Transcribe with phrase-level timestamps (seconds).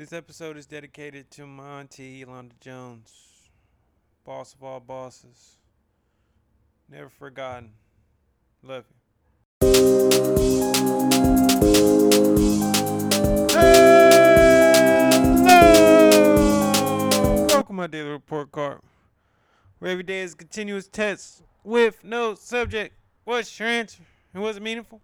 [0.00, 3.12] This episode is dedicated to my auntie Yolanda Jones,
[4.24, 5.58] boss of all bosses.
[6.90, 7.72] Never forgotten.
[8.62, 8.96] Love you.
[13.50, 13.90] Hello!
[17.48, 18.80] Welcome, to my daily report card.
[19.80, 22.94] Where every day is a continuous test with no subject.
[23.24, 24.04] What's your answer?
[24.32, 25.02] And was it meaningful?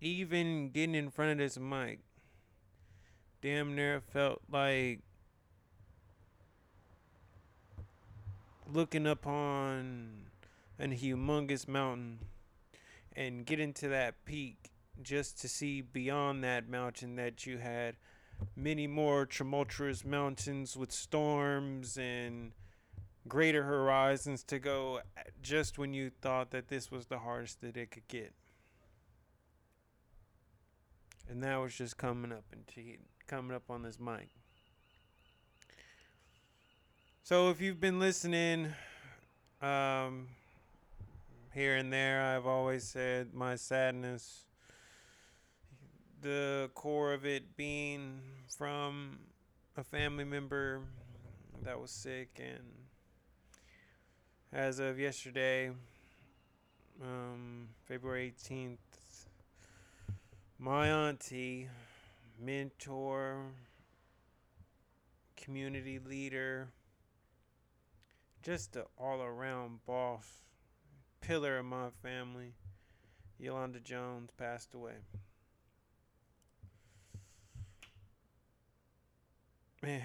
[0.00, 2.00] Even getting in front of this mic,
[3.40, 5.00] damn near felt like
[8.70, 10.26] looking upon
[10.78, 12.18] a humongous mountain
[13.14, 14.70] and getting to that peak
[15.02, 17.96] just to see beyond that mountain that you had
[18.54, 22.52] many more tumultuous mountains with storms and
[23.26, 25.00] greater horizons to go
[25.42, 28.32] just when you thought that this was the hardest that it could get.
[31.28, 32.64] And that was just coming up and
[33.26, 34.28] coming up on this mic.
[37.22, 38.72] So if you've been listening,
[39.60, 40.28] um,
[41.52, 44.44] here and there, I've always said my sadness,
[46.20, 48.20] the core of it being
[48.56, 49.18] from
[49.76, 50.82] a family member
[51.64, 52.62] that was sick, and
[54.52, 55.70] as of yesterday,
[57.02, 58.78] um, February 18th,
[60.58, 61.68] my auntie,
[62.40, 63.44] mentor,
[65.36, 66.68] community leader,
[68.42, 70.26] just an all around boss,
[71.20, 72.54] pillar of my family,
[73.38, 74.94] Yolanda Jones, passed away.
[79.82, 80.02] Man.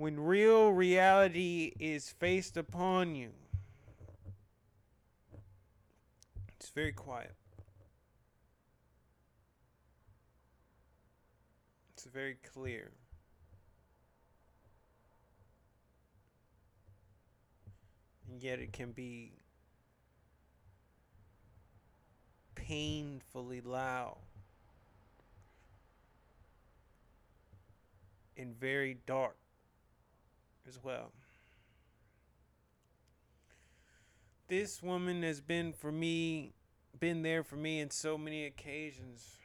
[0.00, 3.32] When real reality is faced upon you,
[6.56, 7.34] it's very quiet.
[11.92, 12.92] It's very clear.
[18.26, 19.32] And yet it can be
[22.54, 24.16] painfully loud
[28.38, 29.36] and very dark
[30.66, 31.12] as well.
[34.48, 36.52] This woman has been for me,
[36.98, 39.36] been there for me in so many occasions.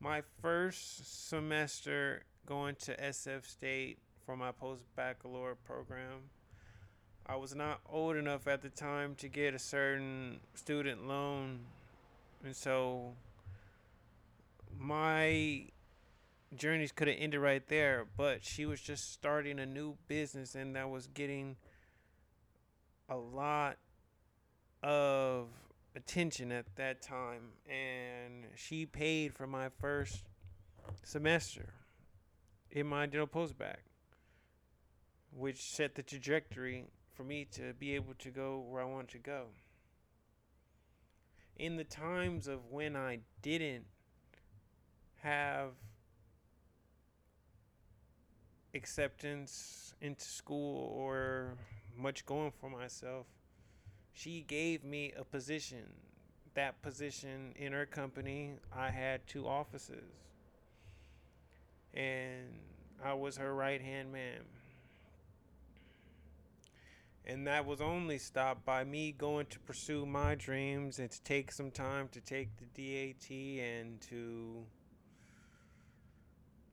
[0.00, 6.30] My first semester going to SF State for my post baccalaureate program,
[7.26, 11.60] I was not old enough at the time to get a certain student loan.
[12.42, 13.12] And so
[14.78, 15.64] my
[16.56, 20.74] journeys could have ended right there, but she was just starting a new business and
[20.76, 21.56] that was getting
[23.08, 23.76] a lot
[24.82, 25.48] of
[25.96, 30.24] attention at that time and she paid for my first
[31.02, 31.72] semester
[32.70, 33.78] in my dental postbac
[35.34, 36.84] which set the trajectory
[37.14, 39.46] for me to be able to go where I wanted to go.
[41.56, 43.84] In the times of when I didn't
[45.22, 45.72] have
[48.74, 51.54] acceptance into school or
[51.96, 53.26] much going for myself,
[54.12, 55.84] she gave me a position.
[56.54, 60.12] That position in her company, I had two offices.
[61.94, 62.46] And
[63.04, 64.40] I was her right hand man.
[67.24, 71.52] And that was only stopped by me going to pursue my dreams and to take
[71.52, 74.64] some time to take the DAT and to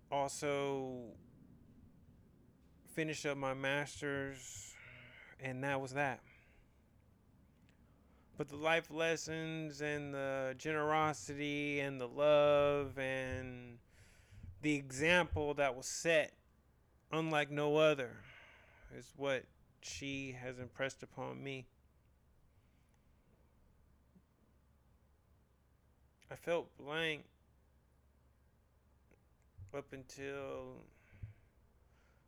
[0.10, 1.12] also
[2.96, 4.74] finish up my master's,
[5.42, 6.22] and that was that.
[8.38, 13.80] But the life lessons and the generosity and the love and
[14.62, 16.34] the example that was set,
[17.12, 18.12] unlike no other,
[18.98, 19.44] is what
[19.82, 21.66] she has impressed upon me.
[26.32, 27.26] I felt blank
[29.74, 30.78] up until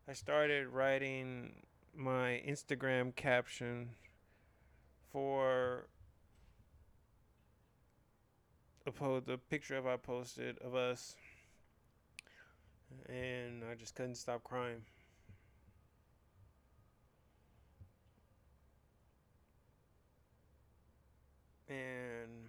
[0.10, 1.52] I started writing
[1.94, 3.90] my Instagram caption
[5.12, 5.90] for
[8.86, 11.18] a po- the picture of I posted of us,
[13.10, 14.84] and I just couldn't stop crying.
[21.68, 22.47] And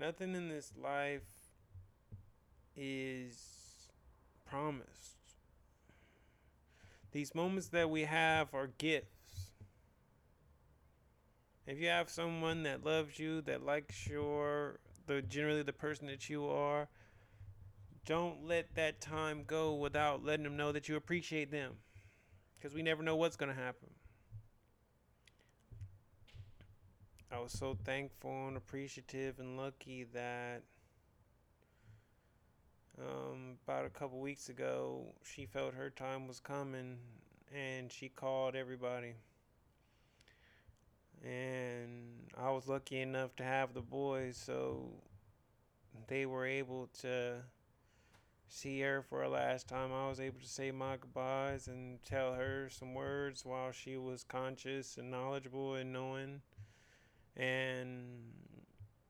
[0.00, 1.28] Nothing in this life
[2.74, 3.36] is
[4.48, 5.18] promised.
[7.12, 9.50] These moments that we have are gifts.
[11.66, 16.30] If you have someone that loves you, that likes your the generally the person that
[16.30, 16.88] you are,
[18.06, 21.72] don't let that time go without letting them know that you appreciate them.
[22.58, 23.90] Because we never know what's going to happen.
[27.32, 30.62] I was so thankful and appreciative and lucky that
[32.98, 36.98] um, about a couple weeks ago, she felt her time was coming
[37.54, 39.14] and she called everybody.
[41.22, 44.90] And I was lucky enough to have the boys, so
[46.08, 47.36] they were able to
[48.48, 49.92] see her for a last time.
[49.92, 54.24] I was able to say my goodbyes and tell her some words while she was
[54.24, 56.40] conscious and knowledgeable and knowing
[57.36, 58.32] and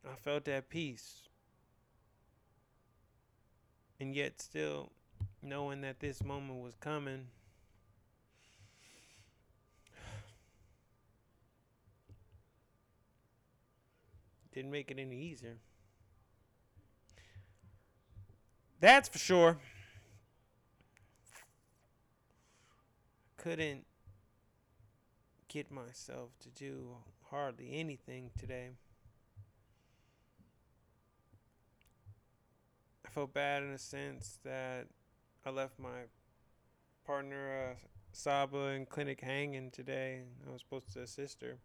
[0.04, 1.28] I felt at peace.
[3.98, 4.92] And yet, still
[5.42, 7.26] knowing that this moment was coming,
[14.52, 15.58] didn't make it any easier.
[18.80, 19.58] That's for sure.
[23.36, 23.84] Couldn't
[25.50, 26.94] get myself to do
[27.28, 28.68] hardly anything today.
[33.04, 34.86] I felt bad in a sense that
[35.44, 36.04] I left my
[37.04, 37.74] partner uh,
[38.12, 40.22] Saba in clinic hanging today.
[40.46, 41.58] I was supposed to assist her.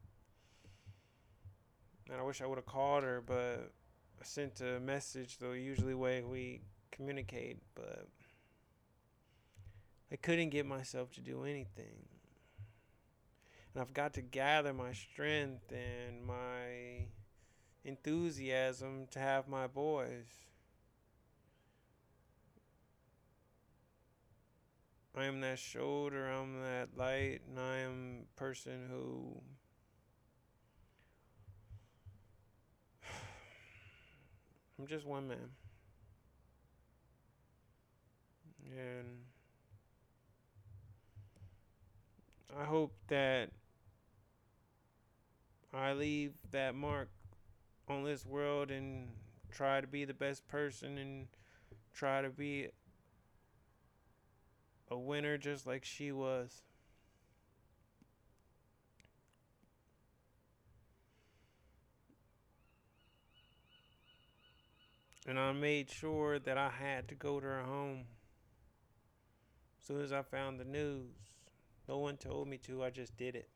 [2.10, 3.72] And I wish I would have called her, but
[4.20, 6.62] I sent a message the usually way we
[6.92, 8.08] communicate, but
[10.12, 12.14] I couldn't get myself to do anything.
[13.75, 17.07] And I've got to gather my strength and my
[17.83, 20.27] enthusiasm to have my boys.
[25.13, 29.42] I am that shoulder, I'm that light, and I am a person who
[34.80, 35.51] I'm just one man.
[38.77, 39.18] And
[42.57, 43.50] I hope that
[45.77, 47.10] I leave that mark
[47.89, 49.10] on this world and
[49.51, 51.27] try to be the best person and
[51.94, 52.69] try to be
[54.89, 56.63] a winner just like she was.
[65.27, 68.06] And I made sure that I had to go to her home
[69.81, 71.16] as soon as I found the news.
[71.89, 73.50] No one told me to, I just did it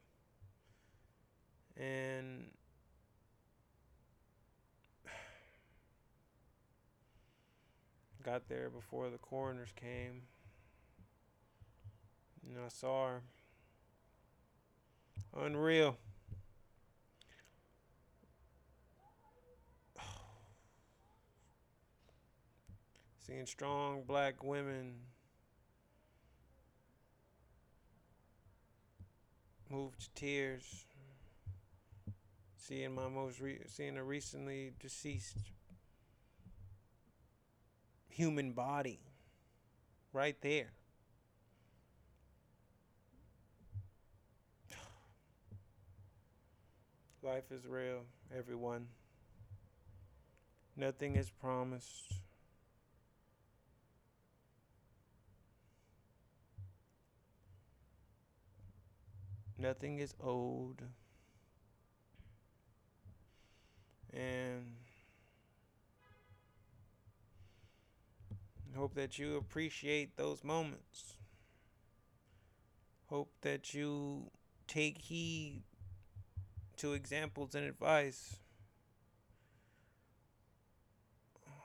[1.79, 2.45] and
[8.21, 10.23] got there before the coroners came.
[12.45, 13.21] And I saw her.
[15.37, 15.97] Unreal.
[23.25, 24.95] Seeing strong black women
[29.69, 30.85] move to tears
[32.69, 35.37] seeing my most re- seeing a recently deceased
[38.07, 38.99] human body
[40.13, 40.69] right there.
[47.23, 48.03] Life is real,
[48.37, 48.87] everyone.
[50.75, 52.13] Nothing is promised.
[59.57, 60.83] Nothing is owed
[64.19, 64.65] and
[68.75, 71.15] hope that you appreciate those moments.
[73.07, 74.29] Hope that you
[74.67, 75.63] take heed
[76.77, 78.37] to examples and advice.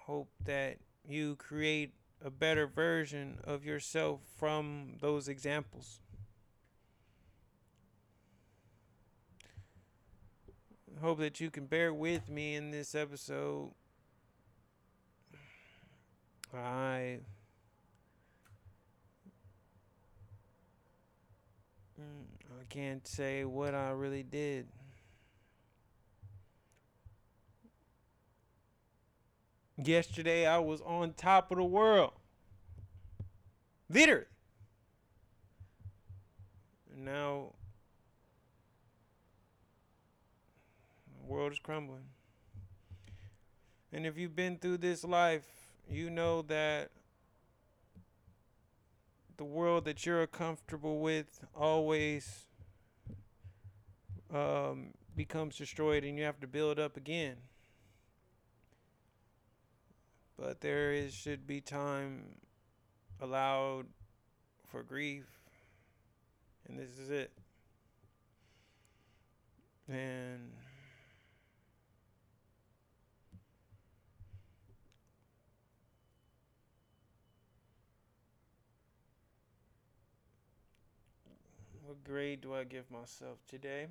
[0.07, 1.95] Hope that you create
[2.25, 6.01] a better version of yourself from those examples.
[11.01, 13.73] Hope that you can bear with me in this episode.
[16.55, 17.19] I
[22.01, 22.25] mm,
[22.61, 24.69] I can't say what I really did.
[29.77, 32.13] Yesterday I was on top of the world.
[33.91, 34.27] Literally.
[36.97, 37.55] Now
[41.55, 42.07] is crumbling.
[43.93, 45.47] And if you've been through this life,
[45.89, 46.91] you know that
[49.37, 52.47] the world that you're comfortable with always
[54.33, 57.37] um, becomes destroyed and you have to build up again.
[60.37, 62.25] But there is should be time
[63.21, 63.87] allowed
[64.67, 65.27] for grief.
[66.67, 67.31] And this is it.
[69.87, 70.51] And
[81.95, 83.87] what grade do I give myself today?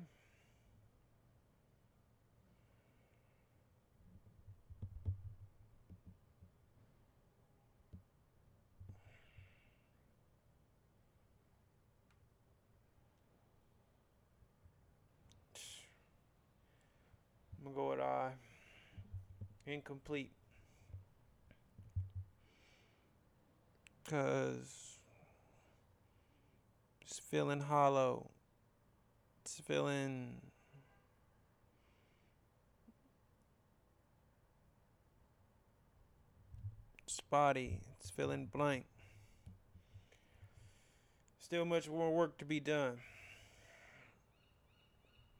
[17.58, 18.32] I'm gonna go with I.
[19.66, 20.32] Incomplete.
[24.08, 24.93] Cause
[27.16, 28.28] it's feeling hollow.
[29.42, 30.40] It's feeling
[37.06, 37.78] spotty.
[38.00, 38.86] It's feeling blank.
[41.38, 42.98] Still much more work to be done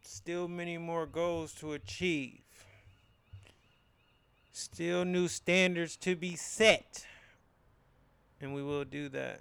[0.07, 2.40] still many more goals to achieve,
[4.52, 7.04] still new standards to be set,
[8.40, 9.40] and we will do that.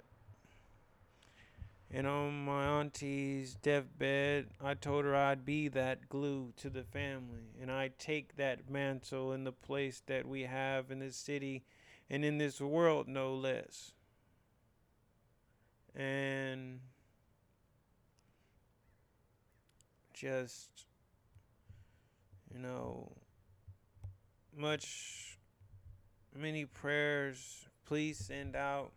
[1.96, 7.54] And on my auntie's deathbed, I told her I'd be that glue to the family,
[7.62, 11.62] and I'd take that mantle in the place that we have in this city
[12.10, 13.92] and in this world, no less.
[15.94, 16.80] And
[20.12, 20.86] just,
[22.52, 23.12] you know,
[24.56, 25.38] much,
[26.36, 27.68] many prayers.
[27.86, 28.90] Please send out.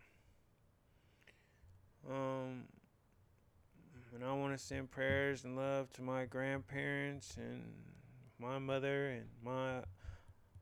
[2.09, 2.63] Um,
[4.17, 7.61] and I want to send prayers and love to my grandparents and
[8.39, 9.83] my mother and my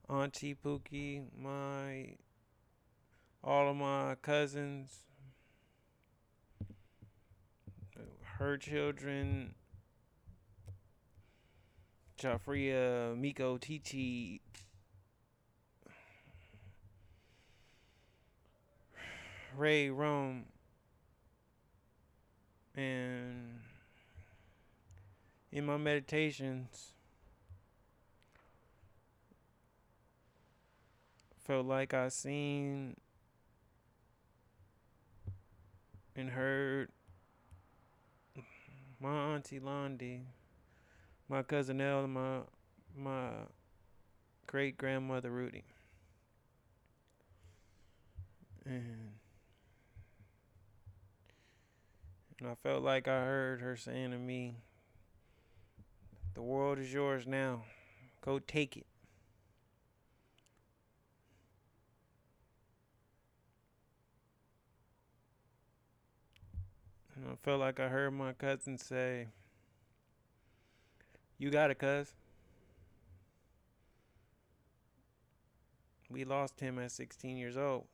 [0.09, 2.17] auntie Pookie, my
[3.41, 5.03] all of my cousins,
[8.39, 9.55] her children,
[12.21, 14.41] Jafria, Miko, Titi,
[19.55, 20.43] Ray, Rome,
[22.75, 23.14] and
[25.55, 26.91] in my meditations,
[31.45, 32.97] felt like I seen
[36.13, 36.89] and heard
[38.99, 40.23] my auntie Londi
[41.29, 42.39] my cousin El my
[42.93, 43.29] my
[44.47, 45.63] great grandmother Rudy.
[48.65, 49.13] And
[52.39, 54.55] and I felt like I heard her saying to me,
[56.35, 57.63] The world is yours now.
[58.19, 58.85] Go take it.
[67.15, 69.27] And I felt like I heard my cousin say,
[71.37, 72.13] you got it, cuz.
[76.09, 77.85] We lost him at 16 years old.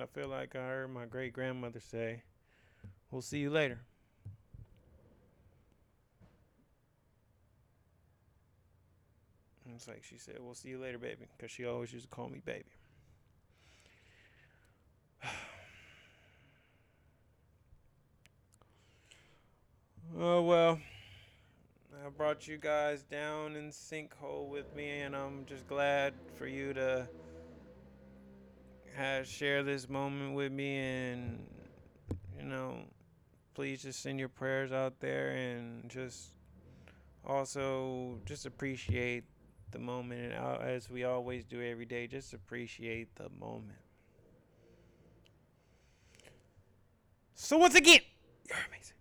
[0.00, 2.22] I feel like I heard my great grandmother say,
[3.10, 3.80] We'll see you later.
[9.74, 11.26] It's like she said, We'll see you later, baby.
[11.36, 12.64] Because she always used to call me baby.
[20.18, 20.78] oh, well.
[22.04, 26.72] I brought you guys down in sinkhole with me, and I'm just glad for you
[26.74, 27.06] to
[28.96, 30.78] have share this moment with me.
[30.78, 31.46] And
[32.36, 32.78] you know,
[33.54, 36.30] please just send your prayers out there, and just
[37.24, 39.22] also just appreciate
[39.72, 43.78] the moment, and as we always do every day, just appreciate the moment.
[47.34, 48.00] So once again,
[48.48, 48.94] you're amazing.